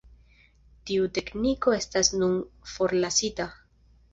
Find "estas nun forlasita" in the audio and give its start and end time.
1.81-3.51